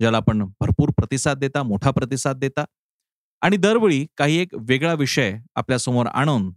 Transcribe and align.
ज्याला 0.00 0.16
आपण 0.16 0.44
भरपूर 0.60 0.90
प्रतिसाद 0.90 1.38
देता 1.38 1.62
मोठा 1.62 1.90
प्रतिसाद 1.90 2.36
देता. 2.36 2.64
आणि 3.42 3.56
दरवेळी 3.56 4.06
काही 4.16 4.36
एक 4.38 4.48
वेगळा 4.54 4.92
विषय 4.94 5.38
आपल्यासमोर 5.54 6.06
आणून 6.06 6.50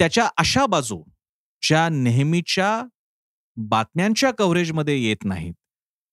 त्याच्या 0.00 0.28
अशा 0.36 0.66
बाजू 0.66 1.02
ज्या 1.62 1.88
नेहमीच्या 1.88 2.82
बातम्यांच्या 3.56 4.30
कव्हरेजमध्ये 4.30 4.98
येत 5.02 5.24
नाहीत 5.24 5.54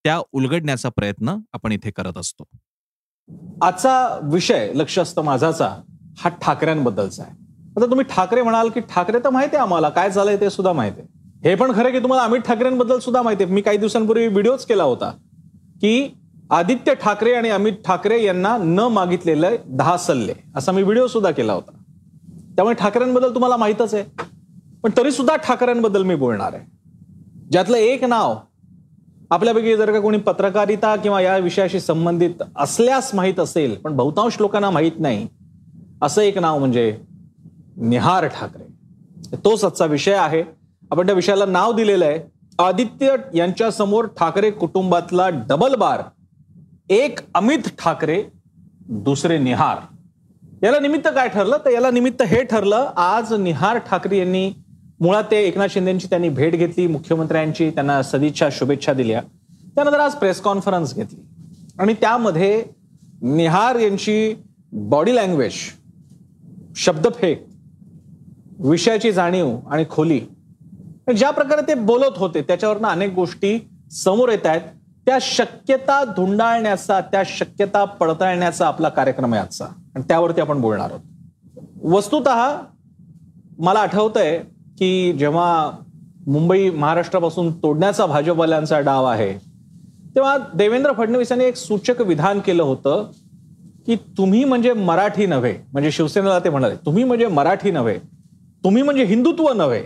त्या 0.05 0.21
उलगडण्याचा 0.31 0.89
प्रयत्न 0.89 1.35
आपण 1.53 1.71
इथे 1.71 1.91
करत 1.91 2.17
असतो. 2.17 2.43
आजचा 3.61 4.19
विषय 4.23 4.71
लक्ष 4.75 4.99
असतं 4.99 5.21
माझाचा 5.21 5.67
हा 6.19 6.29
ठाकऱ्यांबद्दलचा 6.41 7.23
आहे. 7.23 7.31
आता 7.77 7.85
तुम्ही 7.85 8.05
ठाकरे 8.09 8.41
म्हणाल 8.41 8.69
की 8.69 8.79
ठाकरे 8.79 9.19
तर 9.19 9.29
माहिती 9.29 9.55
आहे 9.55 9.63
आम्हाला 9.63 9.89
काय 9.89 10.11
झालंय 10.11 10.37
ते 10.39 10.49
सुद्धा 10.49 10.73
माहिती 10.73 11.01
आहे. 11.01 11.09
हे 11.49 11.55
पण 11.55 11.75
खरं 11.75 11.91
की 11.91 11.99
तुम्हाला 11.99 12.23
अमित 12.23 12.41
ठाकरेंबद्दल 12.41 12.99
सुद्धा 12.99 13.21
माहिती 13.21 13.43
आहे. 13.43 13.53
मी 13.53 13.61
काही 13.61 13.77
दिवसांपूर्वी 13.77 14.27
व्हिडिओच 14.27 14.65
केला 14.65 14.83
होता. 14.83 15.17
की 15.81 16.17
आदित्य 16.49 16.93
ठाकरे 16.93 17.33
आणि 17.33 17.49
अमित 17.49 17.73
ठाकरे 17.85 18.23
यांना 18.23 18.57
न 18.57 18.79
मागितलेलं 18.79 19.55
दहा 19.67 19.97
सल्ले. 19.97 20.33
असा 20.55 20.71
मी 20.71 20.83
व्हिडिओ 20.83 21.07
सुद्धा 21.07 21.31
केला 21.31 21.53
होता. 21.53 21.71
त्यामुळे 22.55 22.75
ठाकरेंबद्दल 22.75 23.33
तुम्हाला 23.33 23.57
माहितच 23.57 23.93
आहे. 23.93 24.03
पण 24.83 24.91
तरी 24.97 25.11
सुद्धा 25.11 25.35
ठाकरेंबद्दल 25.35 26.03
मी 26.03 26.15
बोलणार 26.15 26.53
आहे. 26.53 26.65
ज्यातलं 27.51 27.77
एक 27.77 28.03
नाव 28.03 28.35
आपल्यापैकी 29.31 29.77
जर 29.77 29.91
का 29.91 29.99
कोणी 29.99 30.17
पत्रकारिता 30.17 30.95
किंवा 30.95 31.21
या 31.21 31.37
विषयाशी 31.37 31.79
संबंधित 31.79 32.43
असल्यास 32.57 33.15
माहीत 33.15 33.39
असेल 33.39 33.75
पण 33.75 33.95
बहुतांश 33.95 34.37
लोकांना 34.39 34.69
माहीत 34.69 34.91
नाही 34.99 35.27
असं 36.01 36.21
एक 36.21 36.37
नाव 36.37 36.59
म्हणजे 36.59 36.97
निहार 37.77 38.27
ठाकरे. 38.27 38.63
तोच 39.37 39.63
आजचा 39.63 39.85
विषय 39.85 40.13
आहे. 40.13 40.43
आपण 40.91 41.05
त्या 41.05 41.15
विषयाला 41.15 41.45
नाव 41.45 41.73
दिलेलं 41.73 42.05
आहे. 42.05 42.19
आदित्य 42.59 43.15
यांच्या 43.33 43.71
समोर 43.71 44.05
ठाकरे 44.05 44.51
कुटुंबातला 44.51 45.29
डबल 45.29 45.75
बार. 45.75 46.01
एक 46.89 47.19
अमित 47.35 47.67
ठाकरे 47.79 48.23
दुसरे 48.89 49.37
निहार. 49.37 49.77
याला 50.63 50.79
निमित्त 50.79 51.07
काय 51.07 51.29
ठरलं? 51.29 51.57
तर 51.65 51.69
याला 51.69 51.91
निमित्त 51.91 52.21
हे 52.21 52.43
ठरलं 52.43 52.91
आज 52.95 53.33
निहार 53.33 53.77
ठाकरे 53.77 54.17
यांनी 54.17 54.51
मुळात 54.99 55.23
ते 55.31 55.37
एकनाथ 55.37 55.67
शिंदेची 55.67 56.07
त्यांनी 56.07 56.29
भेट 56.29 56.55
घेतली 56.55 56.87
मुख्यमंत्र्यांची 56.87 57.69
त्यांना 57.69 58.03
सदिच्छा 58.03 58.49
शुभेच्छा 58.51 58.93
दिल्या. 58.93 59.21
त्यानंतर 59.75 59.99
आज 59.99 60.15
प्रेस 60.15 60.41
कॉन्फरन्स 60.41 60.95
घेतली. 60.95 61.19
आणि 61.79 61.93
त्यामध्ये 61.93 62.63
निहार 63.21 63.75
यांची 63.75 64.35
बॉडी 64.71 65.15
लँग्वेज 65.15 65.53
शब्दफेक 66.75 67.45
विषयाची 68.59 69.11
जाणीव 69.11 69.57
आणि 69.71 69.85
खोली 69.89 70.21
ज्या 71.07 71.29
प्रकारे 71.31 71.61
ते 71.67 71.73
बोलत 71.73 72.17
होते 72.17 72.41
त्याच्यावरनं 72.41 72.87
अनेक 72.87 73.13
गोष्टी 73.13 73.57
समोर 73.93 74.29
येत 74.29 74.45
आहेत. 74.45 74.61
त्या 75.05 75.17
शक्यता 75.21 76.03
धुंडाळण्याचा 76.05 76.99
त्या 77.01 77.21
शक्यता 77.25 77.83
पडताळण्याचा 77.85 78.67
आपला 78.67 78.89
कार्यक्रम 78.89 79.33
आहे 79.33 79.43
आजचा. 79.43 79.65
आणि 79.65 80.03
त्यावरती 80.07 80.41
आपण 80.41 80.61
बोलणार 80.61 80.91
आहोत. 80.91 81.01
वस्तुत 81.83 82.29
मला 83.59 83.79
आठवतंय 83.79 84.37
की 84.79 85.13
जेव्हा 85.19 85.71
मुंबई 86.27 86.69
महाराष्ट्रापासून 86.69 87.51
तोडण्याचा 87.53 88.05
भाजपवाल्यांचा 88.05 88.79
डाव 88.79 89.05
आहे 89.05 89.31
तेव्हा 90.15 90.37
देवेंद्र 90.53 90.91
फडणवीस 90.91 91.31
यांनी 91.31 91.45
एक 91.45 91.55
सूचक 91.55 92.01
विधान 92.01 92.39
केलं 92.39 92.63
होतं 92.63 93.09
की 93.85 93.95
तुम्ही 94.17 94.43
म्हणजे 94.43 94.73
मराठी 94.73 95.25
नव्हे. 95.25 95.53
म्हणजे 95.73 95.91
शिवसेनेला 95.91 96.39
ते 96.39 96.49
म्हणाले 96.49 96.75
तुम्ही 96.85 97.03
म्हणजे 97.03 97.27
मराठी 97.27 97.71
नव्हे. 97.71 97.97
तुम्ही 98.63 98.81
म्हणजे 98.81 99.03
हिंदुत्व 99.03 99.51
नव्हे. 99.53 99.83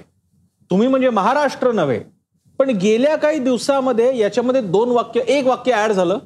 तुम्ही 0.70 0.88
म्हणजे 0.88 1.10
महाराष्ट्र 1.10 1.72
नव्हे 1.72 2.00
पण 2.60 2.70
गेल्या 2.70 3.16
काही 3.16 3.40
दिवसामध्ये 3.40 4.18
याच्यामध्ये 4.18 4.62
दोन 4.62 4.90
वाक्य 4.90 5.22
एक 5.28 5.46
वाक्य 5.46 5.74
ऍड 5.84 5.92
झालं. 5.92 6.18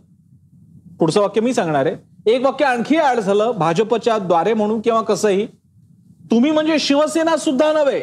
पुढचं 0.99 1.21
वाक्य 1.21 1.41
मी 1.41 1.53
सांगणार 1.53 1.85
आहे. 1.85 1.95
एक 2.25 2.43
वाक्य 2.45 2.65
आणखी 2.65 2.97
ऍड 2.97 3.19
झालं 3.19 3.51
भाजपच्या 3.57 4.17
द्वारे 4.17 4.53
म्हणून 4.53 4.81
किंवा 4.81 5.01
कसंही. 5.01 5.45
तुम्ही 6.31 6.51
म्हणजे 6.51 6.79
शिवसेना 6.79 7.37
सुद्धा 7.37 7.71
नव्हे. 7.73 7.99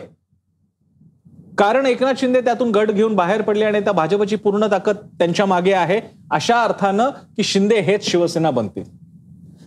कारण 1.59 1.87
एकनाथ 1.87 2.15
शिंदे 2.19 2.41
त्यातून 2.41 2.71
गट 2.71 2.91
घेऊन 2.91 3.17
बाहेर 3.17 3.43
पडले 3.43 3.65
आणि 3.65 3.81
त्या 3.81 3.93
भाजपची 3.93 4.37
पूर्ण 4.37 4.67
ताकद 4.67 4.97
त्यांच्या 4.97 5.47
मागे 5.47 5.73
आहे 5.73 6.01
अशा 6.31 6.63
अर्थानं 6.63 7.11
की 7.11 7.43
शिंदे 7.43 7.81
हेच 7.81 8.11
शिवसेना 8.11 8.51
बनतील. 8.51 9.00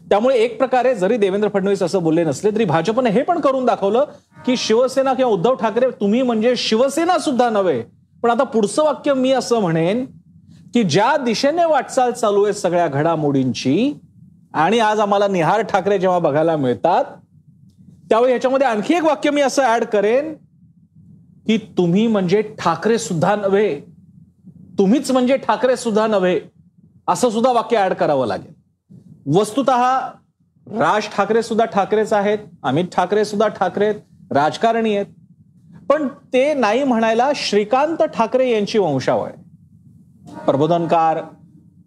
त्यामुळे 0.10 0.36
एक 0.38 0.58
प्रकारे 0.58 0.96
जरी 0.96 1.18
देवेंद्र 1.18 1.50
फडणवीस 1.54 1.82
असं 1.84 2.04
बोलले 2.04 2.24
नसले 2.24 2.52
तरी 2.52 2.66
भाजपने 2.66 3.10
हे 3.10 3.24
पण 3.24 3.40
करून 3.40 3.66
दाखवलं 3.66 4.06
की 4.46 4.58
शिवसेना 4.58 5.14
किंवा 5.14 5.32
उद्धव 5.32 5.56
ठाकरे 5.56 5.90
तुम्ही 5.92 6.22
म्हणजे 6.22 6.56
शिवसेना 6.56 7.18
सुद्धा 7.18 7.50
नव्हे 7.50 7.82
पण 8.24 8.30
आता 8.30 8.44
पुढचं 8.44 8.84
वाक्य 8.84 9.14
मी 9.14 9.32
असं 9.32 9.60
म्हणेन 9.60 10.06
की 10.74 10.84
ज्या 10.84 11.18
दिशेने 11.18 11.66
वाटचाल 11.66 12.12
चालू 12.12 12.44
आहे 12.44 12.54
सगळ्या 12.54 12.88
घडामोडींची 12.88 13.94
आणि 14.54 14.80
आज 14.80 15.00
आम्हाला 15.00 15.28
निहार 15.28 15.62
ठाकरे 15.62 16.00
जेव्हा 16.00 16.20
बघायला 16.20 16.56
मिळतात 16.56 17.04
त्यावेळी 18.10 18.32
ह्याच्यामध्ये 18.32 18.68
आणखी 18.68 18.94
एक 18.94 19.04
वाक्य 19.04 19.30
मी 19.30 19.42
असं 19.42 19.64
ऍड 19.76 19.84
करेन 19.84 20.34
की 21.48 21.58
तुम्ही 21.58 22.08
म्हणजे 22.08 22.42
ठाकरे 22.42 22.98
सुद्धा 22.98 23.36
नव्हे 23.36 23.80
तुम्हीच 24.78 25.12
म्हणजे 25.12 25.38
ठाकरे 25.38 25.76
सुद्धा 25.76 26.08
नव्हे 26.08 26.40
असं 27.08 27.30
सुद्धा 27.30 27.52
वाक्य 27.52 27.86
ऍड 27.86 27.94
करावं 27.94 28.28
लागेल. 28.28 28.63
वस्तुत 29.26 29.70
राज 30.68 31.08
ठाकरे 31.16 31.42
सुद्धा 31.44 31.66
ठाकरेच 31.66 32.12
आहेत 32.14 32.38
अमित 32.64 32.86
ठाकरे 32.94 33.24
सुद्धा 33.26 33.48
ठाकरे 33.48 33.86
आहेत 33.86 34.34
राजकारणी 34.34 34.96
आहेत. 34.96 35.06
पण 35.90 36.08
ते 36.34 36.54
नाही 36.54 36.84
म्हणायला 36.84 37.30
श्रीकांत 37.36 38.04
ठाकरे 38.16 38.50
यांची 38.52 38.78
वंशावळ 38.78 39.30
प्रबोधनकार 40.46 41.20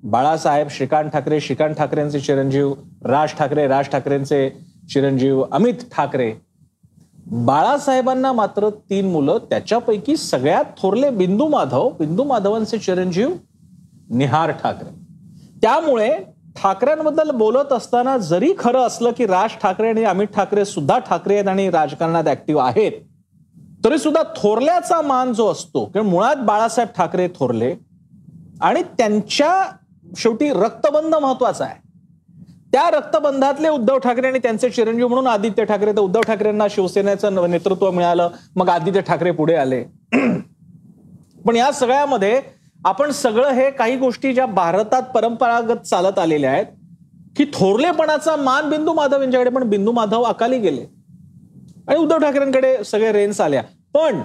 बाळासाहेब 0.02 0.68
श्रीकांत 0.70 1.10
ठाकरे 1.10 1.40
श्रीकांत 1.40 1.74
ठाकरेंचे 1.74 2.20
चिरंजीव 2.20 2.72
राज 3.04 3.34
ठाकरे 3.38 3.66
राज 3.68 3.88
ठाकरेंचे 3.88 4.48
चिरंजीव 4.92 5.42
अमित 5.42 5.74
ठाकरे. 5.92 6.32
बाळासाहेबांना 7.26 8.32
मात्र 8.32 8.68
तीन 8.90 9.10
मुलं 9.12 9.38
त्याच्यापैकी 9.50 10.16
सगळ्यात 10.16 10.64
थोरले 10.78 11.10
बिंदू 11.10 11.48
माधव 11.48 11.88
बिंदू 11.98 12.24
माधवांचे 12.24 12.78
चिरंजीव 12.78 13.32
निहार 14.10 14.50
ठाकरे. 14.52 14.90
त्यामुळे 15.62 16.10
ठाकरेंबद्दल 16.56 17.30
बोलत 17.30 17.72
असताना 17.72 18.16
जरी 18.18 18.52
खरं 18.58 18.86
असलं 18.86 19.10
की 19.10 19.26
राज 19.26 19.50
ठाकरे 19.62 19.88
आणि 19.88 20.04
अमित 20.04 20.26
ठाकरे 20.26 20.64
सुद्धा 20.64 20.98
ठाकरे 20.98 21.34
आहेत 21.34 21.48
आणि 21.48 21.70
राजकारणात 21.70 22.28
ऍक्टिव्ह 22.28 22.62
आहेत 22.62 22.92
तरी 23.84 23.98
सुद्धा 23.98 24.22
थोरल्याचा 24.36 25.00
मान 25.00 25.32
जो 25.32 25.50
असतो 25.52 25.84
किंवा 25.84 26.08
मुळात 26.08 26.36
बाळासाहेब 26.36 26.88
ठाकरे 26.96 27.28
थोरले 27.28 27.74
आणि 28.60 28.82
त्यांच्या 28.98 29.64
शेवटी 30.18 30.50
रक्तबंध 30.50 31.14
महत्त्वाचा 31.14 31.64
आहे. 31.64 31.74
त्या 32.72 32.88
रक्तबंधातले 32.90 33.68
उद्धव 33.68 33.98
ठाकरे 33.98 34.26
आणि 34.26 34.38
त्यांचे 34.38 34.70
चिरंजीव 34.70 35.08
म्हणून 35.08 35.26
आदित्य 35.26 35.64
ठाकरे 35.64 35.92
तर 35.92 35.98
उद्धव 35.98 36.20
ठाकरेंना 36.20 36.66
शिवसेनेचं 36.70 37.50
नेतृत्व 37.50 37.90
मिळालं 37.90 38.28
मग 38.56 38.68
आदित्य 38.68 39.00
ठाकरे 39.00 39.30
पुढे 39.30 39.54
आले. 39.54 39.82
पण 41.46 41.56
या 41.56 41.72
सगळ्यामध्ये 41.72 42.40
आपण 42.84 43.10
सगळं 43.10 43.50
हे 43.50 43.70
काही 43.70 43.96
गोष्टी 43.96 44.32
ज्या 44.32 44.46
भारतात 44.46 45.02
परंपरागत 45.02 45.86
चालत 45.86 46.18
आलेल्या 46.18 46.50
आहेत 46.50 46.66
की 47.36 47.44
थोरलेपणाचा 47.44 48.36
मान 48.36 48.70
बिंदू 48.70 48.92
माधव 48.92 49.20
यांच्याकडे 49.20 49.50
पण 49.50 49.64
बिंदू 49.64 49.92
माधव 49.92 50.22
अकाली 50.22 50.58
गेले. 50.58 50.82
आणि 51.88 51.96
उद्धव 51.96 52.18
ठाकरेंकडे 52.18 52.84
सगळे 52.84 53.12
रेन्स 53.12 53.40
आल्या. 53.40 53.62
पण 53.94 54.20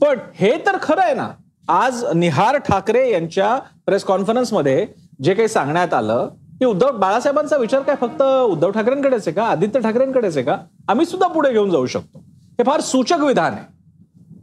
पण 0.00 0.18
हे 0.34 0.56
तर 0.66 0.76
खरं 0.82 1.00
आहे 1.00 1.14
ना 1.14 1.28
आज 1.68 2.04
निहार 2.14 2.56
ठाकरे 2.56 3.10
यांच्या 3.12 3.58
प्रेस 3.86 4.04
कॉन्फरन्समध्ये 4.04 4.86
जे 5.22 5.34
काही 5.34 5.48
सांगण्यात 5.48 5.94
आलं 5.94 6.28
की 6.58 6.64
उद्धव 6.64 6.90
बाळासाहेबांचा 6.92 7.56
विचार 7.56 7.82
काय 7.82 7.94
फक्त 8.00 8.22
उद्धव 8.22 8.70
ठाकरेंकडेच 8.70 9.28
आहे 9.28 9.34
का? 9.34 9.44
आदित्य 9.44 9.80
ठाकरेंकडेच 9.80 10.36
आहे 10.36 10.46
का? 10.46 10.56
आम्ही 10.88 11.06
सुद्धा 11.06 11.28
पुढे 11.28 11.52
घेऊन 11.52 11.70
जाऊ 11.70 11.86
शकतो. 11.86 12.18
हे 12.52 12.62
फार 12.64 12.80
सूचक 12.80 13.18
विधान 13.18 13.52
आहे. 13.52 13.73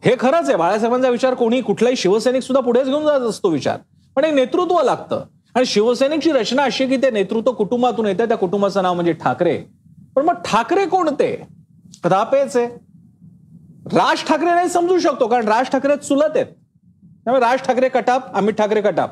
हे 0.06 0.16
खरंच 0.20 0.48
आहे 0.48 0.56
बाळासाहेबांचा 0.56 1.10
विचार 1.10 1.34
कोणी 1.34 1.62
कुठलाही 1.62 1.96
शिवसैनिक 1.96 2.44
सुद्धा 2.44 2.62
पुढेच 2.62 2.86
घेऊन 2.86 3.04
जात 3.04 3.20
असतो 3.20 3.50
विचार. 3.50 3.78
पण 4.16 4.24
एक 4.24 4.34
नेतृत्व 4.34 4.82
लागतं. 4.84 5.26
आणि 5.56 5.66
शिवसैनिकची 5.66 6.32
रचना 6.32 6.64
अशी 6.64 6.88
की 6.88 6.98
ते 6.98 7.12
नेतृत्व 7.12 7.52
कुटुंबातून 7.52 8.06
येतं 8.06 8.26
त्या 8.26 8.38
कुटुंबाचं 8.38 8.84
नाव 8.84 8.94
म्हणजे 8.94 9.14
ठाकरे. 9.14 9.64
पण 10.16 10.26
मग 10.26 10.34
ठाकरे 10.34 10.86
कोणते? 10.86 11.48
रापेच 12.06 12.58
आहे. 12.58 12.66
राज 13.86 14.24
ठाकरे 14.28 14.50
नाही 14.50 14.70
समजू 14.70 15.00
शकतो 15.00 15.28
कारण 15.28 15.48
राज 15.48 15.66
ठाकरे 15.66 15.96
चुलत 15.96 16.32
आहेत. 16.36 16.46
त्यामुळे 17.24 17.40
राज 17.40 17.60
ठाकरे 17.60 17.90
कटाप 17.90 18.36
अमित 18.36 18.54
ठाकरे 18.54 18.82
कटाप. 18.82 19.10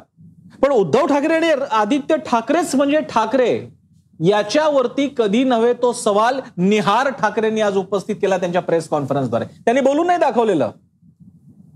पण 0.61 0.71
उद्धव 0.71 1.05
ठाकरे 1.05 1.33
आणि 1.33 1.65
आदित्य 1.71 2.17
ठाकरेच 2.17 2.75
म्हणजे 2.75 3.01
ठाकरे. 3.01 3.78
याच्यावरती 4.19 5.07
कधी 5.17 5.43
नव्हे 5.43 5.73
तो 5.73 5.91
सवाल 5.93 6.39
निहार 6.57 7.09
ठाकरेंनी 7.09 7.61
आज 7.61 7.77
उपस्थित 7.77 8.15
केला 8.15 8.37
त्यांच्या 8.37 8.61
प्रेस 8.61 8.87
कॉन्फरन्सद्वारे. 8.89 9.45
त्यांनी 9.65 9.81
बोलून 9.81 10.07
नाही 10.07 10.19
दाखवलेलं. 10.19 10.71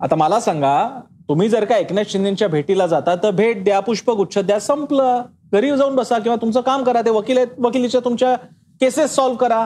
आता 0.01 0.15
मला 0.15 0.39
सांगा 0.39 0.99
तुम्ही 1.29 1.47
जर 1.49 1.65
का 1.65 1.77
एकनाथ 1.77 2.09
शिंदेच्या 2.09 2.47
भेटीला 2.47 2.87
जाता 2.87 3.15
तर 3.15 3.31
भेट 3.31 3.63
द्या 3.63 3.79
पुष्पगुच्छ 3.79 4.37
द्या 4.37 4.59
संपलं. 4.59 5.21
घरी 5.51 5.69
जाऊन 5.77 5.95
बसा 5.95 6.19
किंवा 6.19 6.35
तुमचं 6.41 6.61
काम 6.61 6.83
करा 6.83 7.01
ते 7.01 7.09
वकील 7.09 7.37
आहेत 7.37 7.59
वकिलीच्या 7.59 8.01
तुमच्या 8.05 8.35
केसेस 8.81 9.15
सॉल्व्ह 9.15 9.37
करा. 9.37 9.65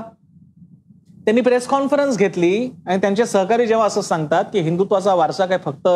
त्यांनी 1.25 1.41
प्रेस 1.41 1.67
कॉन्फरन्स 1.67 2.17
घेतली 2.17 2.69
आणि 2.87 2.97
त्यांचे 3.01 3.25
सहकारी 3.25 3.65
जेव्हा 3.67 3.85
असं 3.85 4.01
सांगतात 4.01 4.45
की 4.53 4.59
हिंदुत्वाचा 4.59 5.13
वारसा 5.13 5.45
काय 5.45 5.57
फक्त 5.65 5.87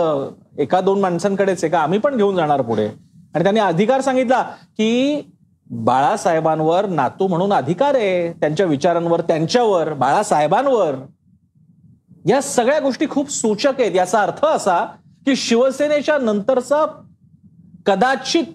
एका 0.60 0.82
दोन 0.82 1.00
माणसांकडेच 1.00 1.64
आहे 1.64 1.72
का 1.72 1.80
आम्ही 1.80 2.00
पण 2.00 2.18
घेऊन 2.18 2.36
जाणार 2.36 2.62
पुढे. 2.62 2.88
आणि 3.34 3.44
त्यांनी 3.44 3.60
अधिकार 3.60 4.02
सांगितला 4.02 4.42
की 4.78 5.22
बाळासाहेबांवर 5.72 6.86
नातू 6.86 7.28
म्हणून 7.28 7.54
अधिकार 7.54 7.96
आहे. 7.96 8.34
त्यांच्या 8.34 8.66
विचारांवर 8.66 9.22
त्यांच्यावर 9.22 9.94
बाळासाहेबांवर. 9.94 10.96
या 12.26 12.42
सगळ्या 12.42 12.80
गोष्टी 12.80 13.06
खूप 13.10 13.30
सूचक 13.30 13.82
आहेत. 13.82 13.96
याचा 13.96 14.22
अर्थ 14.22 14.46
असा 14.46 14.86
की 15.26 15.36
शिवसेनेच्या 15.36 16.18
नंतरचा 16.18 16.86
कदाचित 17.86 18.46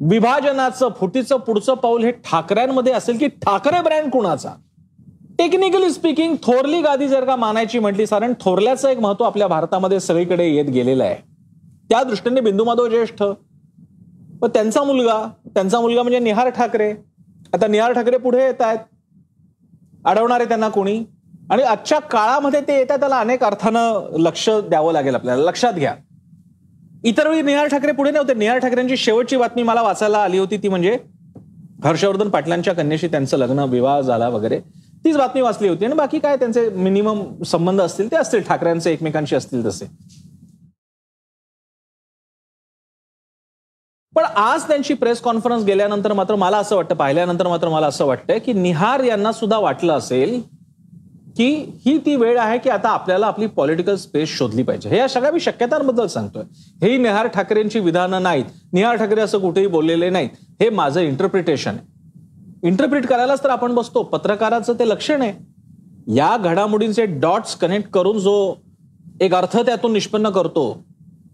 विभाजनाचं 0.00 0.88
फुटीचं 1.00 1.36
पुढचं 1.36 1.74
पाऊल 1.74 2.04
हे 2.04 2.10
ठाकऱ्यांमध्ये 2.10 2.92
असेल 2.92 3.18
की 3.18 3.28
ठाकरे 3.28 3.80
ब्रँड 3.80 4.10
कुणाचा? 4.10 4.50
टेक्निकली 5.38 5.90
स्पीकिंग 5.90 6.36
थोरली 6.36 6.80
गादी 6.82 7.08
जर 7.08 7.24
का 7.24 7.36
मानायची 7.36 7.78
म्हटली 7.78 8.04
कारण 8.04 8.32
थोरल्याचं 8.40 8.88
एक 8.88 8.98
महत्त्व 8.98 9.24
आपल्या 9.24 9.46
भारतामध्ये 9.46 10.00
सगळीकडे 10.00 10.48
येत 10.48 10.64
गेलेलं 10.64 11.04
आहे. 11.04 11.16
त्या 11.90 12.02
दृष्टीने 12.02 12.40
बिंदू 12.40 12.64
माधव 12.64 12.88
ज्येष्ठ. 12.88 13.22
व 14.42 14.46
त्यांचा 14.46 14.82
मुलगा 14.82 15.30
त्यांचा 15.56 15.80
मुलगा 15.80 16.02
म्हणजे 16.02 16.18
निहार 16.18 16.48
ठाकरे. 16.48 16.92
आता 17.54 17.66
निहार 17.66 17.92
ठाकरे 17.92 18.16
पुढे 18.16 18.44
येत 18.44 18.60
आहेत. 18.60 18.78
अडवणारे 20.04 20.44
त्यांना 20.44 20.68
कोणी? 20.68 21.04
आणि 21.50 21.62
आजच्या 21.62 21.98
काळामध्ये 21.98 22.60
ते 22.60 22.76
येतात 22.78 22.98
त्याला 22.98 23.18
अनेक 23.20 23.44
अर्थानं 23.44 24.08
लक्ष 24.18 24.48
द्यावं 24.50 24.92
लागेल 24.92 25.14
आपल्याला. 25.14 25.42
लक्षात 25.42 25.72
घ्या. 25.72 25.94
इतर 27.04 27.28
वेळी 27.28 27.42
निहार 27.42 27.66
ठाकरे 27.66 27.92
पुढे 27.92 28.10
नव्हते. 28.10 28.34
निहार 28.34 28.58
ठाकरेंची 28.58 28.96
शेवटची 28.96 29.36
बातमी 29.36 29.62
मला 29.62 29.82
वाचायला 29.82 30.18
आली 30.18 30.38
होती 30.38 30.56
ती 30.56 30.68
म्हणजे 30.68 30.98
हर्षवर्धन 31.84 32.28
पाटलांच्या 32.28 32.74
कन्याशी 32.74 33.08
त्यांचं 33.08 33.36
लग्न 33.36 33.58
विवाह 33.58 34.00
झाला 34.00 34.28
वगैरे. 34.28 34.60
तीच 35.04 35.16
बातमी 35.16 35.40
वाचली 35.40 35.68
होती. 35.68 35.84
आणि 35.84 35.94
बाकी 35.94 36.18
काय 36.18 36.36
त्यांचे 36.36 36.68
मिनिमम 36.70 37.42
संबंध 37.42 37.80
असतील 37.80 38.10
ते 38.10 38.16
असतील. 38.16 38.40
ठाकरेंचे 38.40 38.92
एकमेकांशी 38.92 39.36
असतील 39.36 39.66
तसे. 39.66 39.84
पण 44.16 44.24
आज 44.24 44.62
त्यांची 44.62 44.94
प्रेस 44.94 45.20
कॉन्फरन्स 45.20 45.64
गेल्यानंतर 45.64 46.12
मात्र 46.12 46.34
मला 46.34 46.58
असं 46.58 46.76
वाटतं 46.76 46.94
पाहिल्यानंतर 46.94 47.48
मात्र 47.48 47.68
मला 47.68 47.86
असं 47.86 48.06
वाटतं 48.06 48.38
की 48.38 48.52
निहार 48.52 49.00
यांना 49.00 49.32
सुद्धा 49.32 49.58
वाटलं 49.58 49.92
असेल 49.92 50.42
की 51.36 51.72
ही 51.86 51.98
ती 51.98 52.16
वेळ 52.16 52.38
आहे 52.38 52.58
की 52.58 52.70
आता 52.70 52.88
आपल्याला 52.88 53.26
आपली 53.26 53.46
पॉलिटिकल 53.46 53.94
स्पेस 53.94 54.28
शोधली 54.28 54.62
पाहिजे. 54.62 54.88
हे 54.88 54.98
या 54.98 55.08
सगळ्या 55.08 55.32
मी 55.32 55.40
शक्यतांबद्दल 55.40 56.06
सांगतोय. 56.06 56.42
हे 56.86 56.96
निहार 56.96 57.26
ठाकरेंची 57.26 57.80
विधानं 57.80 58.22
नाहीत. 58.22 58.44
निहार 58.72 58.96
ठाकरे 58.96 59.20
असं 59.20 59.38
कुठेही 59.38 59.66
बोललेले 59.66 60.10
नाहीत. 60.10 60.30
हे 60.60 60.70
माझं 60.70 61.00
इंटरप्रिटेशन 61.00 61.70
आहे. 61.70 61.86
इंटरप्रिट 62.68 63.06
करायलाच 63.06 63.44
तर 63.44 63.50
आपण 63.50 63.74
बसतो. 63.74 64.02
पत्रकाराचं 64.02 64.72
ते 64.72 64.88
लक्षण 64.88 65.22
आहे. 65.22 65.32
या 66.14 66.36
घडामोडींचे 66.36 67.06
डॉट्स 67.06 67.56
कनेक्ट 67.56 67.90
करून 67.90 68.18
जो 68.18 68.56
एक 69.20 69.34
अर्थ 69.34 69.56
त्यातून 69.56 69.92
निष्पन्न 69.92 70.28
करतो 70.28 70.84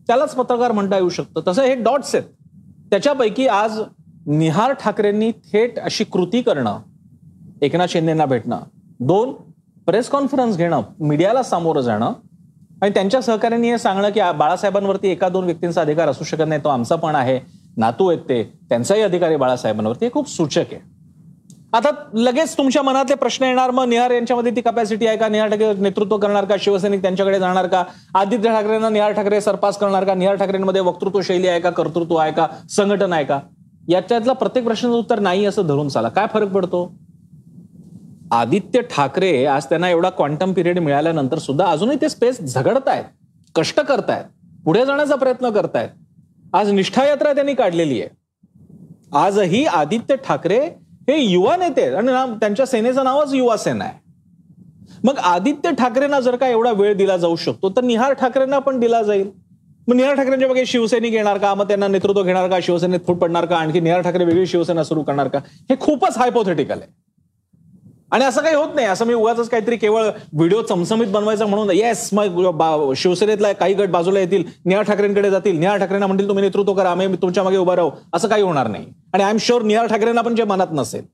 त्यालाच 0.06 0.34
पत्रकार 0.34 0.72
म्हणता 0.72 0.96
येऊ 0.96 1.08
शकतं. 1.08 1.40
तसं 1.48 1.62
हे 1.62 1.74
डॉट्स 1.74 2.14
आहेत. 2.14 2.41
त्याच्यापैकी 2.92 3.46
आज 3.46 3.80
निहार 4.26 4.72
ठाकरेंनी 4.72 5.30
थेट 5.32 5.78
अशी 5.78 6.04
कृती 6.04 6.42
करणं 6.42 6.78
एकनाथ 7.62 7.86
शिंदेना 7.88 8.24
भेटणं 8.26 8.60
दोन 9.00 9.32
प्रेस 9.86 10.08
कॉन्फरन्स 10.08 10.56
घेणं 10.56 10.82
मीडियाला 11.00 11.42
सामोरं 11.42 11.80
जाणं 11.80 12.12
आणि 12.82 12.90
त्यांच्या 12.90 13.20
सहकाऱ्यांनी 13.22 13.70
हे 13.70 13.78
सांगणं 13.78 14.10
की 14.10 14.20
बाळासाहेबांवरती 14.38 15.08
एका 15.08 15.28
दोन 15.28 15.44
व्यक्तींचा 15.44 15.80
अधिकार 15.80 16.08
असू 16.08 16.24
शकत 16.24 16.48
नाही 16.48 16.64
तो 16.64 16.68
आमचा 16.68 16.96
पण 16.96 17.14
आहे 17.14 17.40
नातू 17.76 18.08
आहेत 18.08 18.20
ते 18.28 18.42
त्यांचाही 18.68 19.02
अधिकार 19.02 19.28
आहे 19.28 19.36
बाळासाहेबांवरती 19.36 20.04
हे 20.04 20.10
खूप 20.12 20.28
सूचक 20.28 20.72
आहे. 20.72 20.91
आता 21.72 21.90
लगेच 22.14 22.56
तुमच्या 22.56 22.82
मनातले 22.82 23.14
प्रश्न 23.14 23.44
येणार. 23.44 23.70
मग 23.70 23.84
निहार 23.88 24.10
यांच्यामध्ये 24.10 24.52
ती 24.56 24.60
कपॅसिटी 24.60 25.06
आहे 25.06 25.16
का? 25.16 25.28
निहार 25.28 25.48
ठाकरे 25.48 25.72
नेतृत्व 25.74 26.16
करणार 26.16 26.44
का? 26.44 26.54
शिवसैनिक 26.60 27.02
त्यांच्याकडे 27.02 27.38
जाणार 27.38 27.66
का? 27.66 27.82
आदित्य 28.14 28.48
ठाकरेंना 28.48 28.88
निहार 28.88 29.12
ठाकरे 29.12 29.40
सरपास 29.40 29.78
करणार 29.78 30.04
का? 30.04 30.14
निहार 30.14 30.36
ठाकरेंमध्ये 30.36 30.80
वक्तृत्व 30.80 31.20
शैली 31.20 31.48
आहे 31.48 31.60
का? 31.60 31.70
कर्तृत्व 31.70 32.16
आहे 32.16 32.32
का? 32.32 32.46
संघटन 32.70 33.12
आहे 33.12 33.24
का? 33.24 33.40
याच्यातला 33.88 34.32
प्रत्येक 34.32 34.64
प्रश्नाचं 34.64 34.96
उत्तर 34.96 35.18
नाही 35.18 35.44
असं 35.46 35.66
धरून 35.66 35.88
चाला. 35.88 36.08
काय 36.08 36.26
फरक 36.34 36.48
पडतो? 36.48 36.92
आदित्य 38.32 38.80
ठाकरे 38.90 39.44
आज 39.46 39.64
त्यांना 39.64 39.88
एवढा 39.90 40.10
क्वांटम 40.10 40.52
पिरियड 40.52 40.78
मिळाल्यानंतर 40.78 41.38
सुद्धा 41.38 41.66
अजूनही 41.66 41.96
ते 42.00 42.08
स्पेस 42.08 42.40
झगडतायत 42.40 43.04
कष्ट 43.54 43.80
करतायत 43.80 44.24
पुढे 44.64 44.84
जाण्याचा 44.86 45.14
प्रयत्न 45.14 45.50
करतायत. 45.50 45.88
आज 46.52 46.70
निष्ठायात्रा 46.70 47.32
त्यांनी 47.32 47.54
काढलेली 47.54 48.00
आहे. 48.02 48.08
आजही 49.18 49.64
आदित्य 49.64 50.16
ठाकरे 50.16 50.60
हे 51.08 51.20
युवा 51.20 51.56
नेते 51.56 51.84
आणि 51.94 52.12
त्यांच्या 52.40 52.66
सेनेचं 52.66 53.04
नावच 53.04 53.34
युवा 53.34 53.56
सेना 53.56 53.84
आहे. 53.84 54.00
मग 55.04 55.18
आदित्य 55.18 55.70
ठाकरेंना 55.78 56.20
जर 56.20 56.36
का 56.36 56.48
एवढा 56.48 56.70
वेळ 56.72 56.94
दिला 56.94 57.16
जाऊ 57.16 57.36
शकतो 57.36 57.70
तर 57.70 57.84
निहार 57.84 58.12
ठाकरेंना 58.12 58.58
पण 58.58 58.78
दिला 58.80 59.02
जाईल. 59.02 59.30
मग 59.88 59.94
निहार 59.94 60.14
ठाकरेंच्या 60.14 60.48
मागे 60.48 60.64
शिवसैनिक 60.66 61.12
येणार 61.12 61.38
का? 61.38 61.54
मग 61.54 61.68
त्यांना 61.68 61.88
नेतृत्व 61.88 62.22
घेणार 62.22 62.48
का? 62.48 62.58
शिवसेनेत 62.62 63.00
फूट 63.06 63.18
पडणार 63.18 63.44
का? 63.44 63.56
आणखी 63.56 63.80
निहार 63.80 64.00
ठाकरे 64.00 64.24
वेगळी 64.24 64.46
शिवसेना 64.46 64.84
सुरू 64.84 65.02
करणार 65.02 65.28
का? 65.28 65.38
हे 65.70 65.76
खूपच 65.80 66.18
हायपोथेटिकल 66.18 66.78
आहे. 66.80 67.01
आणि 68.12 68.24
असं 68.24 68.42
काही 68.42 68.54
होत 68.54 68.74
नाही. 68.74 68.86
असं 68.86 69.06
मी 69.06 69.14
उगाच 69.14 69.48
काहीतरी 69.48 69.76
केवळ 69.76 70.08
व्हिडिओ 70.32 70.62
चमचमीत 70.62 71.08
बनवायचा 71.08 71.46
म्हणून 71.46 71.70
येस 71.70 72.08
मग 72.12 72.92
शिवसेनेतला 72.96 73.52
काही 73.52 73.74
गट 73.74 73.90
बाजूला 73.90 74.20
येतील 74.20 74.44
निहार 74.64 74.84
ठाकरेंकडे 74.84 75.30
जातील. 75.30 75.58
निहार 75.58 75.78
ठाकरेंना 75.78 76.06
म्हणतील 76.06 76.28
तुम्ही 76.28 76.44
नेतृत्व 76.44 76.72
करा 76.74 76.90
आम्ही 76.90 77.06
तुमच्या 77.22 77.44
मागे 77.44 77.56
उभा 77.56 77.76
राहू. 77.76 77.90
असं 78.14 78.28
काही 78.28 78.42
होणार 78.42 78.68
नाही. 78.68 78.86
आणि 79.14 79.22
आय 79.22 79.30
एम 79.30 79.36
शुअर 79.40 79.62
निहार 79.62 79.86
ठाकरेंना 79.86 80.20
पण 80.20 80.34
जे 80.34 80.44
मनात 80.44 80.72
नसेल 80.72 81.04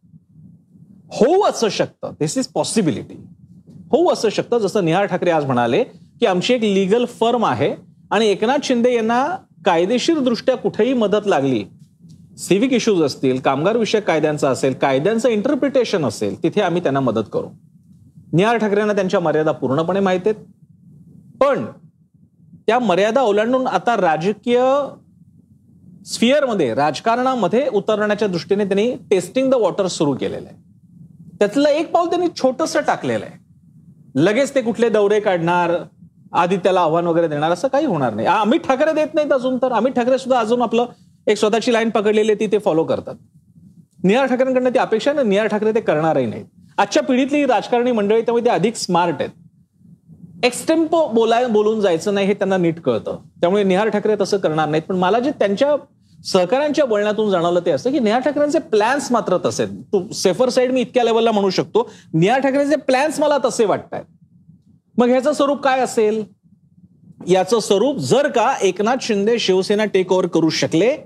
होऊ 1.12 1.42
असं 1.44 1.68
शकतं. 1.68 2.12
दिस 2.20 2.38
इज 2.38 2.46
पॉसिबिलिटी 2.46 3.14
होऊ 3.92 4.12
असं 4.12 4.28
शकतं 4.28 4.58
जसं 4.58 4.84
निहार 4.84 5.04
ठाकरे 5.06 5.30
आज 5.30 5.44
म्हणाले 5.44 5.82
की 5.84 6.26
आमची 6.26 6.54
एक 6.54 6.62
लिगल 6.62 7.04
फर्म 7.20 7.44
आहे 7.46 7.74
आणि 8.10 8.26
एकनाथ 8.26 8.64
शिंदे 8.64 8.94
यांना 8.94 9.24
कायदेशीर 9.64 10.18
दृष्ट्या 10.18 10.56
कुठेही 10.56 10.92
मदत 10.94 11.26
लागली 11.26 11.64
सिव्हिक 12.38 12.72
इश्यूज 12.72 13.02
असतील 13.02 13.40
कामगार 13.40 13.76
विषयक 13.76 14.06
कायद्यांचा 14.06 14.50
असेल 14.50 14.72
कायद्यांचं 14.72 15.28
इंटरप्रिटेशन 15.28 16.04
असेल 16.04 16.42
तिथे 16.42 16.60
आम्ही 16.60 16.82
त्यांना 16.82 17.00
मदत 17.00 17.24
करू. 17.32 17.46
निहार 18.32 18.56
ठाकरेंना 18.56 18.92
त्यांच्या 18.92 19.20
मर्यादा 19.20 19.52
पूर्णपणे 19.52 20.00
माहीत 20.00 20.20
आहेत. 20.26 20.34
पण 21.40 21.64
त्या 22.66 22.78
मर्यादा 22.78 23.20
ओलांडून 23.20 23.66
आता 23.66 23.96
राजकीय 23.96 24.62
स्फिअरमध्ये 26.06 26.74
राजकारणामध्ये 26.74 27.68
उतरण्याच्या 27.68 28.28
दृष्टीने 28.28 28.64
त्यांनी 28.64 28.94
टेस्टिंग 29.10 29.50
द 29.50 29.54
वॉटर 29.54 29.86
सुरू 29.86 30.14
केलेलं 30.14 30.48
आहे. 30.48 30.56
त्यातलं 31.38 31.68
एक 31.68 31.92
पाऊल 31.92 32.08
त्यांनी 32.08 32.26
छोटस 32.36 32.76
टाकलेलं 32.76 33.24
आहे. 33.24 33.38
लगेच 34.14 34.54
ते 34.54 34.62
कुठले 34.62 34.88
दौरे 34.88 35.20
काढणार 35.20 35.72
आदित्याला 36.32 36.80
आव्हान 36.80 37.06
वगैरे 37.06 37.28
देणार 37.28 37.50
असं 37.50 37.68
काही 37.68 37.86
होणार 37.86 38.14
नाही. 38.14 38.28
अमित 38.28 38.60
ठाकरे 38.60 38.92
देत 38.92 39.14
नाहीत 39.14 39.32
अजून 39.32 39.56
तर. 39.56 39.72
अमित 39.72 39.92
ठाकरे 39.92 40.18
सुद्धा 40.18 40.40
अजून 40.40 40.62
आपलं 40.62 40.86
एक 41.28 41.36
स्वतःची 41.36 41.72
लाईन 41.72 41.90
पकडलेली 41.90 42.34
ती 42.34 42.46
ते 42.46 42.58
फॉलो 42.58 42.84
करतात. 42.84 43.14
निहार 44.04 44.26
ठाकरेंकडनं 44.26 44.70
ती 44.70 44.78
अपेक्षा 44.78 45.12
ना 45.12 45.22
निहार 45.22 45.46
ठाकरे 45.46 45.72
ते 45.74 45.80
करणारही 45.80 46.26
नाहीत. 46.26 46.44
आजच्या 46.78 47.02
पिढीतली 47.02 47.44
राजकारणी 47.46 47.92
मंडळी 47.92 48.22
त्यामुळे 48.22 48.44
ते 48.44 48.50
अधिक 48.50 48.76
स्मार्ट 48.76 49.16
आहेत. 49.20 49.30
एक्सटेम्पो 50.44 51.06
बोलाय 51.08 51.46
बोलून 51.46 51.80
जायचं 51.80 52.14
नाही 52.14 52.26
हे 52.26 52.34
त्यांना 52.34 52.56
नीट 52.56 52.80
कळतं. 52.80 53.16
त्यामुळे 53.40 53.62
निहार 53.64 53.88
ठाकरे 53.88 54.16
तसं 54.20 54.36
करणार 54.36 54.68
नाहीत. 54.68 54.82
पण 54.88 54.96
मला 54.96 55.18
जे 55.18 55.30
त्यांच्या 55.30 55.74
सहकाऱ्यांच्या 56.24 56.84
बोलण्यातून 56.84 57.30
जाणवलं 57.30 57.60
ते 57.66 57.70
असं 57.70 57.92
की 57.92 57.98
निहार 57.98 58.20
ठाकरेंचे 58.20 58.58
प्लॅन्स 58.70 59.10
मात्र 59.12 59.36
तसे 59.44 59.66
तू 59.92 60.02
सेफर 60.12 60.48
साईड 60.48 60.72
मी 60.72 60.80
इतक्या 60.80 61.04
लेवलला 61.04 61.32
म्हणू 61.32 61.50
शकतो. 61.50 61.88
निहार 62.14 62.40
ठाकरेंचे 62.40 62.76
प्लॅन्स 62.76 63.20
मला 63.20 63.38
तसे 63.44 63.64
वाटत 63.64 63.94
आहेत 63.94 64.04
मग 64.98 65.08
ह्याचं 65.08 65.32
स्वरूप 65.32 65.60
काय 65.62 65.80
असेल? 65.80 66.22
याचं 67.26 67.60
स्वरूप 67.60 67.96
जर 67.98 68.28
का 68.28 68.52
एकनाथ 68.62 68.96
शिंदे 69.02 69.38
शिवसेना 69.38 69.84
टेक 69.84 70.12
ओव्हर 70.12 70.26
करू 70.26 70.48
शकले 70.50 70.96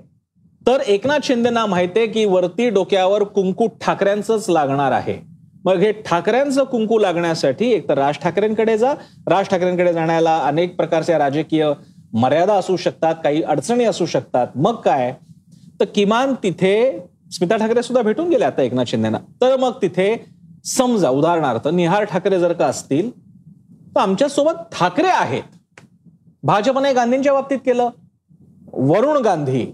तर 0.67 0.79
एकनाथ 0.87 1.19
शिंदेना 1.23 1.65
माहितीये 1.65 2.07
की 2.07 2.25
वरती 2.25 2.69
डोक्यावर 2.69 3.23
कुंकू 3.23 3.67
ठाकऱ्यांचंच 3.81 4.49
लागणार 4.49 4.91
आहे. 4.91 5.17
मग 5.65 5.77
हे 5.77 5.91
ठाकऱ्यांचं 5.91 6.63
कुंकू 6.63 6.97
लागण्यासाठी 6.99 7.71
एक 7.71 7.89
तर 7.89 7.97
राज 7.97 8.17
ठाकरेंकडे 8.17 8.77
जा. 8.77 8.93
राज 9.27 9.47
ठाकरेंकडे 9.47 9.93
जाण्याला 9.93 10.37
अनेक 10.37 10.75
प्रकारच्या 10.75 11.17
राजकीय 11.17 11.69
मर्यादा 12.13 12.53
असू 12.53 12.77
शकतात 12.77 13.15
काही 13.23 13.41
अडचणी 13.43 13.83
असू 13.83 14.05
शकतात. 14.05 14.47
मग 14.55 14.75
काय? 14.75 15.13
तर 15.79 15.85
किमान 15.85 16.33
तिथे 16.43 16.99
स्मिता 17.31 17.57
ठाकरे 17.57 17.83
सुद्धा 17.83 18.01
भेटून 18.01 18.29
गेले 18.29 18.45
आता 18.45 18.61
एकनाथ 18.61 18.85
शिंदेना. 18.87 19.17
तर 19.41 19.57
मग 19.57 19.71
तिथे 19.81 20.25
समजा 20.65 21.09
उदाहरणार्थ 21.09 21.67
निहार 21.67 22.03
ठाकरे 22.03 22.39
जर 22.39 22.53
का 22.53 22.65
असतील 22.65 23.09
तर 23.95 23.99
आमच्यासोबत 23.99 24.53
ठाकरे 24.71 25.07
आहेत. 25.07 25.43
भाजपने 26.43 26.93
गांधींच्या 26.93 27.33
बाबतीत 27.33 27.59
केलं. 27.65 27.89
वरुण 28.73 29.17
गांधी 29.17 29.65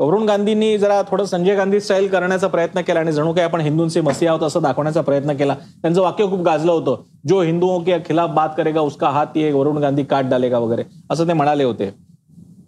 वरुण 0.00 0.22
गांधींनी 0.24 0.76
जरा 0.78 1.00
थोडं 1.08 1.24
संजय 1.24 1.54
गांधी 1.56 1.80
स्टाईल 1.80 2.06
करण्याचा 2.08 2.46
प्रयत्न 2.48 2.80
केला 2.80 3.00
आणि 3.00 3.12
जणू 3.12 3.32
काही 3.32 3.44
आपण 3.44 3.60
हिंदूंचे 3.60 4.00
मसी 4.00 4.26
आहोत 4.26 4.42
असं 4.42 4.62
दाखवण्याचा 4.62 5.00
प्रयत्न 5.00 5.32
केला. 5.32 5.54
त्यांचं 5.82 6.00
वाक्य 6.02 6.24
खूप 6.24 6.40
गाजलं 6.42 6.72
होतं. 6.72 7.02
जो 7.28 7.40
हिंदुओं 7.42 7.82
के 7.84 7.98
खिलाफ 8.06 8.30
बात 8.34 8.48
करेगा 8.56 8.80
उसका 8.80 9.08
हात 9.08 9.36
ये 9.36 9.50
वरुण 9.52 9.78
गांधी 9.78 10.04
काट 10.04 10.28
डालेगा 10.28 10.58
वगैरे 10.58 10.84
असं 11.10 11.28
ते 11.28 11.32
म्हणाले 11.32 11.64
होते. 11.64 11.90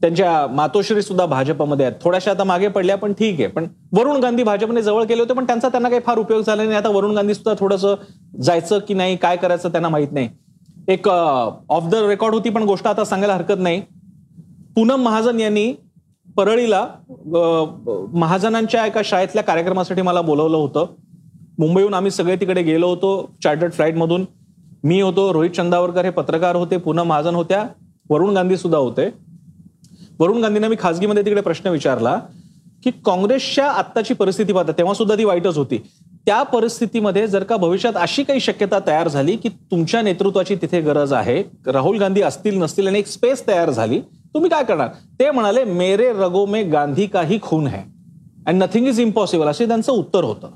त्यांच्या 0.00 0.46
मातोश्री 0.50 1.02
सुद्धा 1.02 1.26
भाजपमध्ये 1.26 1.86
आहेत. 1.86 1.96
थोड्याशा 2.02 2.30
आता 2.30 2.44
मागे 2.44 2.68
पडल्या 2.68 2.96
पण 2.96 3.12
ठीक 3.12 3.40
आहे. 3.40 3.48
पण 3.48 3.66
वरुण 3.96 4.20
गांधी 4.20 4.42
भाजपने 4.42 4.82
जवळ 4.82 5.04
केले 5.04 5.20
होते 5.20 5.34
पण 5.34 5.44
त्यांचा 5.44 5.68
त्यांना 5.68 5.88
काही 5.88 6.00
फार 6.06 6.18
उपयोग 6.18 6.42
झाला 6.42 6.62
नाही. 6.62 6.76
आता 6.76 6.88
वरुण 6.88 7.14
गांधी 7.14 7.34
सुद्धा 7.34 7.54
थोडंसं 7.60 7.94
जायचं 8.42 8.78
की 8.78 8.94
नाही 8.94 9.16
काय 9.16 9.36
करायचं 9.36 9.68
त्यांना 9.68 9.88
माहीत 9.88 10.12
नाही. 10.12 10.28
एक 10.88 11.08
ऑफ 11.08 11.84
द 11.84 11.94
रेकॉर्ड 11.94 12.34
होती 12.34 12.50
पण 12.50 12.62
गोष्ट 12.62 12.86
आता 12.86 13.04
सांगायला 13.04 13.34
हरकत 13.34 13.58
नाही. 13.58 13.80
पूनम 14.74 15.02
महाजन 15.02 15.40
यांनी 15.40 15.72
परळीला 16.36 16.86
महाजनांच्या 18.14 18.84
एका 18.86 19.00
शाळेतल्या 19.04 19.42
कार्यक्रमासाठी 19.44 20.02
मला 20.02 20.20
बोलवलं 20.20 20.56
होतं. 20.56 20.86
मुंबईहून 21.58 21.94
आम्ही 21.94 22.10
सगळे 22.10 22.36
तिकडे 22.36 22.62
गेलो 22.62 22.88
होतो 22.88 23.30
चार्टर्ड 23.42 23.72
फ्लाईटमधून. 23.72 24.24
मी 24.84 25.00
होतो 25.00 25.32
रोहित 25.32 25.50
चंदावरकर 25.50 26.04
हे 26.04 26.10
पत्रकार 26.10 26.56
होते 26.56 26.76
पुन्हा 26.76 27.04
महाजन 27.04 27.34
होत्या 27.34 27.64
वरुण 28.10 28.34
गांधी 28.34 28.56
सुद्धा 28.56 28.78
होते. 28.78 29.08
वरुण 30.18 30.40
गांधींना 30.42 30.68
मी 30.68 30.76
खासगीमध्ये 30.80 31.24
तिकडे 31.24 31.40
प्रश्न 31.40 31.70
विचारला 31.70 32.18
की 32.84 32.90
काँग्रेसच्या 33.06 33.66
आत्ताची 33.70 34.14
परिस्थिती 34.14 34.52
पाहता 34.52 34.72
तेव्हा 34.78 34.94
सुद्धा 34.94 35.16
ती 35.18 35.24
वाईटच 35.24 35.58
होती. 35.58 35.78
त्या 36.26 36.42
परिस्थितीमध्ये 36.42 37.26
जर 37.26 37.42
का 37.42 37.56
भविष्यात 37.56 37.96
अशी 37.96 38.22
काही 38.22 38.40
शक्यता 38.40 38.78
तयार 38.86 39.08
झाली 39.08 39.36
की 39.36 39.48
तुमच्या 39.70 40.02
नेतृत्वाची 40.02 40.54
तिथे 40.62 40.80
गरज 40.80 41.12
आहे 41.12 41.42
राहुल 41.66 41.98
गांधी 41.98 42.22
असतील 42.22 42.58
नसतील 42.58 42.86
आणि 42.88 42.98
एक 42.98 43.06
स्पेस 43.06 43.46
तयार 43.46 43.70
झाली 43.70 44.00
तुम्ही 44.34 44.50
काय 44.50 44.64
करणार? 44.64 44.88
ते 45.20 45.30
म्हणाले 45.30 45.64
मेरे 45.64 46.12
रगो 46.12 46.44
मे 46.46 46.62
गांधी 46.62 47.06
का 47.06 47.22
ही 47.22 47.38
खून 47.42 47.66
है. 47.66 47.82
अँड 48.46 48.62
नथिंग 48.62 48.86
इज 48.88 49.00
इम्पॉसिबल 49.00 49.48
असे 49.48 49.66
त्यांचं 49.66 49.92
उत्तर 49.92 50.24
होतं. 50.24 50.50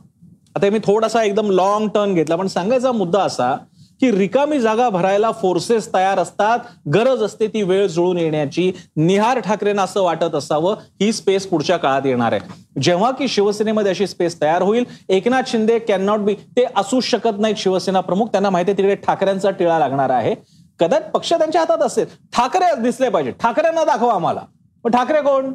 आता 0.57 0.71
मी 0.71 0.79
थोडासा 0.85 1.23
एकदम 1.23 1.51
लॉंग 1.51 1.89
टर्न 1.95 2.15
घेतला 2.15 2.37
पण 2.37 2.47
सांगायचा 2.47 2.93
मुद्दा 2.93 3.23
असा 3.23 3.57
की 4.01 4.11
रिकामी 4.13 4.59
जागा 4.61 4.89
भरायला 4.91 5.31
फोर्सेस 5.33 5.89
तयार 5.95 6.19
असतात 6.19 6.59
गरज 6.95 7.23
असते 7.23 7.47
ती 7.49 7.63
वेळ 7.63 7.87
जुळून 7.87 8.19
येण्याची. 8.19 8.71
निहार 8.97 9.39
ठाकरेंना 9.39 9.83
असं 9.83 10.03
वाटत 10.03 10.35
असावं 10.35 10.75
ही 11.01 11.13
स्पेस 11.13 11.47
पुढच्या 11.47 11.77
काळात 11.77 12.07
येणार 12.07 12.33
आहे. 12.33 12.41
जेव्हा 12.81 13.11
की 13.11 13.29
शिवसेनेमध्ये 13.29 13.91
अशी 13.91 14.07
स्पेस 14.07 14.41
तयार 14.43 14.63
होईल 14.63 14.85
Eknath 15.09 15.43
Shinde 15.47 15.79
can 15.79 16.03
not 16.03 16.21
be 16.21 16.35
ते 16.57 16.65
असू 16.77 17.01
शकत 17.01 17.41
नाहीत 17.41 17.57
शिवसेना 17.59 18.01
प्रमुख 18.01 18.27
त्यांना 18.27 18.51
माहिती 18.51 18.71
आहे 18.71 18.79
तिकडे 18.79 18.95
ठाकरेंचा 19.07 19.51
टिळा 19.51 19.79
लागणार 19.79 20.11
आहे. 20.11 20.35
कदाचित 20.81 21.11
पक्ष 21.11 21.33
त्यांच्या 21.33 21.61
हातात 21.61 21.79
असेल. 21.79 22.07
ठाकरे 22.33 22.81
दिसले 22.81 23.09
पाहिजे. 23.09 23.31
ठाकरेंना 23.31 23.85
दाखवा 23.85 24.15
आम्हाला. 24.15 24.41
पण 24.85 24.91
ठाकरे 24.91 25.21
कोण? 25.21 25.53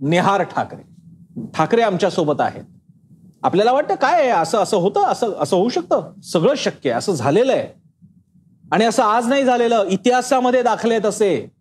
निहार 0.00 0.42
ठाकरे. 0.42 0.94
ठाकरे 1.54 1.82
आमच्यासोबत 1.82 2.40
आहेत. 2.40 2.64
आपल्याला 3.42 3.72
वाटतं 3.72 3.94
काय 3.94 4.20
आहे? 4.20 4.30
असं 4.30 4.58
असं 4.58 4.76
होतं 4.76 5.04
असं 5.04 5.32
असं 5.40 5.56
होऊ 5.56 5.68
शकतं? 5.68 6.20
सगळं 6.22 6.54
शक्य 6.54 6.90
आहे. 6.90 6.98
असं 6.98 7.12
झालेलं 7.12 7.52
आहे. 7.52 7.68
आणि 8.72 8.84
असं 8.84 9.02
आज 9.02 9.28
नाही 9.28 9.44
झालेलं. 9.44 9.84
इतिहासामध्ये 9.88 10.62
दाखले 10.62 10.98
तसे. 10.98 11.08
असे 11.08 11.54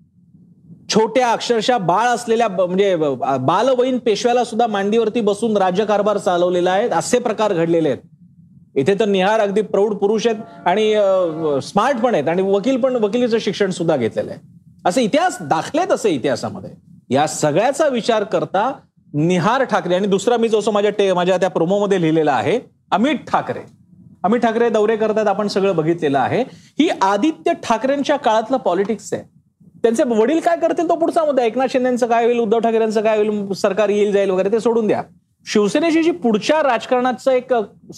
छोट्या 0.90 1.32
अक्षरशः 1.32 1.78
बाळ 1.78 2.08
असलेल्या 2.08 2.48
म्हणजे 2.48 2.96
ब- 2.96 3.24
बालवयीन 3.40 3.98
पेशव्याला 3.98 4.44
सुद्धा 4.44 4.68
मांडीवरती 4.68 5.22
बसून 5.22 5.58
राज्यकारभार 5.58 6.18
चालवलेला 6.18 6.72
आहे. 6.72 6.90
असे 6.90 7.20
प्रकार 7.20 7.54
घडलेले 7.54 7.90
आहेत. 7.90 8.13
इथे 8.76 8.94
तर 9.00 9.06
निहार 9.06 9.40
अगदी 9.40 9.62
प्रौढ 9.62 9.94
पुरुष 9.94 10.28
आहेत 10.28 10.68
आणि 10.68 10.94
स्मार्ट 11.64 11.98
पण 11.98 12.14
आहेत 12.14 12.28
आणि 12.30 12.42
वकील 12.42 12.78
पण 12.82 12.96
वकिलीचं 12.96 13.38
शिक्षण 13.40 13.72
सुद्धा 13.72 13.96
घेतलेलं 13.96 14.32
आहे. 14.32 14.40
असे 14.86 15.02
इतिहास 15.04 15.38
दाखलेत 15.42 15.92
असे 15.92 16.10
इतिहासामध्ये. 16.10 16.70
या 17.10 17.28
सगळ्याचा 17.28 17.88
विचार 17.88 18.24
करता 18.24 18.72
निहार 19.14 19.64
ठाकरे 19.64 19.96
आणि 19.96 20.08
दुसरा 20.08 20.38
मी 20.38 20.48
जसं 20.50 20.72
माझ्या 20.72 20.92
टे 20.92 21.12
माझ्या 21.14 21.38
त्या 21.38 21.50
प्रोमोमध्ये 21.50 22.02
लिहिलेला 22.02 22.34
आहे 22.34 22.60
अमित 22.92 23.16
ठाकरे. 23.28 23.62
अमित 24.24 24.40
ठाकरे 24.40 24.70
दौरे 24.70 24.96
करतात 24.96 25.28
आपण 25.28 25.48
सगळं 25.48 25.76
बघितलेलं 25.76 26.20
आहे. 26.20 26.42
ही 26.80 26.90
आदित्य 27.02 27.54
ठाकरेंच्या 27.64 28.16
काळातलं 28.16 28.58
पॉलिटिक्स 28.58 29.14
आहे. 29.14 29.24
त्यांचे 29.84 30.04
वडील 30.08 30.40
काय 30.40 30.58
करतील 30.58 30.90
तो 30.90 30.96
पुढचा 30.96 31.24
मुद्दा 31.26 31.44
एकनाथ 31.44 31.68
शिंदेचं 31.72 32.08
काय 32.08 32.26
होईल 32.26 32.40
उद्धव 32.40 32.60
ठाकरेंचं 32.60 33.02
काय 33.02 33.18
होईल 33.18 33.52
सरकार 33.54 33.90
येईल 33.90 34.12
जाईल 34.12 34.30
वगैरे 34.30 34.52
ते 34.52 34.60
सोडून 34.60 34.88
द्या. 34.88 35.02
शिवसेनेची 35.46 36.04
जी 36.04 36.12
पुढच्या 36.12 36.62
राजकारणाचं 36.64 37.32
एक 37.32 37.54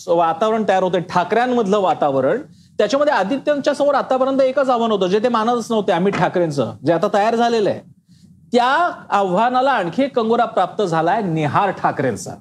वातावरण 0.08 0.64
तयार 0.68 0.84
होतं 0.84 1.00
ठाकऱ्यांमधलं 1.00 1.80
वातावरण 1.80 2.42
त्याच्यामध्ये 2.78 3.14
आदित्यांच्या 3.14 3.74
समोर 3.74 3.96
आतापर्यंत 3.96 4.42
एकच 4.42 4.70
आव्हान 4.70 4.92
होतं 4.92 5.08
जे 5.08 5.20
ते 5.20 5.30
मानतच 5.30 5.72
नव्हते 5.72 5.92
अमित 5.92 6.14
ठाकरेंचं 6.14 6.72
जे 6.86 6.94
आता 6.94 7.08
तयार 7.14 7.36
झालेलं 7.36 7.70
आहे. 7.70 7.80
त्या 8.54 8.66
आव्हानाला 9.10 9.72
आणखी 9.72 10.04
एक 10.04 10.16
कंगोरा 10.16 10.46
प्राप्त 10.46 10.82
झालाय 10.82 11.22
निहार 11.22 11.70
ठाकरेंचा. 11.72 12.32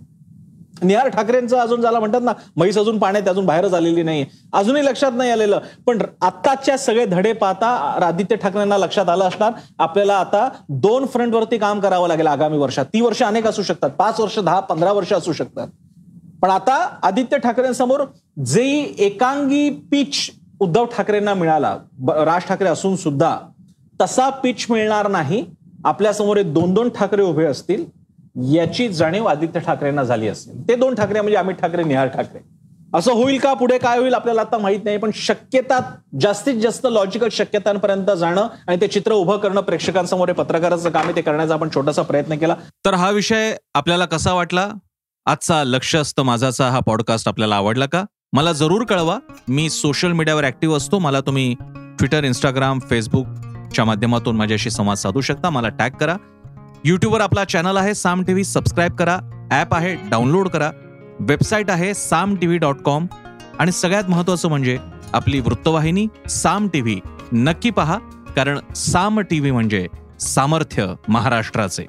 निहार 0.83 1.09
ठाकरेंचं 1.09 1.57
अजून 1.59 1.81
ज्याला 1.81 1.99
म्हणतात 1.99 2.21
ना 2.23 2.33
म्हैस 2.57 2.79
अजून 2.79 2.99
पाण्यात 2.99 3.29
अजून 3.29 3.47
बाहेरच 3.47 3.75
आलेली 3.75 4.03
नाही 4.03 4.25
अजूनही 4.53 4.85
लक्षात 4.85 5.13
नाही 5.15 5.31
आलेलं. 5.31 5.61
पण 5.87 5.99
आत्ताच्या 6.23 6.77
सगळे 6.79 7.05
धडे 7.07 7.33
पाहता 7.33 7.67
आदित्य 8.07 8.37
ठाकरेंना 8.37 8.79
लक्षात 8.79 9.09
आलं 9.09 9.25
असणार. 9.25 9.53
आपल्याला 9.79 10.17
आता 10.17 10.49
दोन 10.69 11.07
फ्रंटवरती 11.07 11.59
काम 11.59 11.81
करावं 11.81 12.09
लागेल 12.09 12.27
आगामी 12.27 12.59
वर्षात. 12.59 12.85
ती 12.85 13.01
वर्ष 13.01 13.23
अनेक 13.23 13.47
असू 13.47 13.63
शकतात. 13.63 13.91
पाच 13.91 14.21
वर्ष 14.21 14.39
दहा 14.39 14.61
पंधरा 14.61 14.93
वर्ष 14.93 15.13
असू 15.13 15.33
शकतात. 15.33 15.69
पण 16.43 16.51
आता 16.51 16.75
आदित्य 17.03 17.39
ठाकरेंसमोर 17.39 18.05
जे 18.47 18.65
एकांगी 18.99 19.69
पिच 19.91 20.31
उद्धव 20.61 20.85
ठाकरेंना 20.87 21.35
मिळाला 21.35 21.77
राज 22.25 22.43
ठाकरे 22.43 22.69
असून 22.69 22.97
सुद्धा 22.97 23.37
तसा 24.01 24.29
पिच 24.31 24.67
मिळणार 24.71 25.09
नाही. 25.09 25.45
आपल्यासमोर 25.85 26.37
एक 26.37 26.53
दोन 26.55 26.75
दोन 26.75 26.89
ठाकरे 26.89 27.23
उभे 27.23 27.45
असतील. 27.45 27.85
याची 28.37 28.89
जाणीव 28.89 29.25
आदित्य 29.25 29.61
ठाकरेंना 29.61 30.03
झाली 30.03 30.29
असेल. 30.29 30.69
ते 30.69 30.75
दोन 30.75 30.95
ठाकरे 30.95 31.21
म्हणजे 31.21 31.37
अमित 31.37 31.55
ठाकरे 31.55 31.83
निहार 31.83 32.07
ठाकरे. 32.07 32.39
असं 32.95 33.13
होईल 33.13 33.39
का 33.39 33.55
पुढे 33.55 33.79
काय 33.79 33.99
होईल 33.99 34.15
आपल्याला 34.15 34.41
आता 34.41 34.59
माहीत 34.59 34.81
नाही 34.85 34.97
पण 34.97 35.11
शक्यता 35.15 35.79
जास्तीत 36.21 36.55
जास्त 36.55 36.87
लॉजिकल 36.91 37.29
शक्यतांपर्यंत 37.33 38.11
जाणं 38.19 38.47
आणि 38.69 38.77
ते 38.81 38.87
चित्र 38.87 39.13
उभं 39.13 39.37
करणं 39.37 39.61
प्रेक्षकांसमोर 39.61 40.29
हे 40.29 40.35
पत्रकाराचं 40.35 40.91
काम 40.91 41.05
आहे 41.05 41.17
ते 41.17 41.21
करण्याचा 41.21 41.55
आपण 41.55 41.69
छोटासा 41.75 42.03
प्रयत्न 42.03 42.37
केला. 42.37 42.55
तर 42.85 42.95
हा 42.95 43.11
विषय 43.11 43.57
आपल्याला 43.75 44.05
कसा 44.05 44.33
वाटला? 44.33 44.69
आजचा 45.27 45.65
लक्ष 45.65 45.97
असतं 45.97 46.23
माझाचा 46.23 46.71
हा 46.71 46.81
पॉडकास्ट 46.81 47.29
आपल्याला 47.29 47.57
आवडला 47.57 47.87
का? 47.87 48.05
मला 48.33 48.53
जरूर 48.53 48.85
कळवा. 48.85 49.19
मी 49.49 49.71
सोशल 49.71 50.13
मीडियावर 50.13 50.45
ऍक्टिव्ह 50.45 50.77
असतो. 50.77 50.99
मला 50.99 51.21
तुम्ही 51.21 51.55
ट्विटर 51.99 52.25
इंस्टाग्राम 52.25 52.79
फेसबुकच्या 52.79 53.85
माध्यमातून 53.85 54.37
माझ्याशी 54.37 54.71
संवाद 54.71 54.97
साधू 54.97 55.21
शकता. 55.21 55.51
मला 55.51 55.69
टॅग 55.69 55.91
करा. 55.91 56.17
युट्यूबवर 56.87 57.21
आपला 57.21 57.45
चॅनल 57.45 57.77
आहे 57.77 57.95
साम 57.95 58.23
टी 58.23 58.33
व्ही 58.33 58.45
सबस्क्राईब 58.45 58.95
करा 58.95 59.19
ॲप 59.51 59.75
आहे 59.75 59.95
डाउनलोड 60.11 60.49
करा. 60.49 60.71
वेबसाईट 61.21 61.71
आहे 61.71 61.93
Saam 61.95 62.35
T 62.37 62.47
V 62.47 62.59
dot 62.59 62.81
com. 62.85 63.07
आणि 63.59 63.73
सगळ्यात 63.73 64.05
महत्त्वाचं 64.09 64.49
म्हणजे 64.49 64.79
आपली 65.13 65.41
वृत्तवाहिनी 65.41 66.07
साम 66.29 66.69
टी 66.69 66.81
व्ही 66.81 67.01
नक्की 67.33 67.71
पहा 67.71 67.99
कारण 68.37 68.59
साम 68.77 69.21
टी 69.21 69.39
व्ही 69.41 69.51
म्हणजे 69.51 69.87
सामर्थ्य 70.21 70.87
महाराष्ट्राचे. 71.09 71.87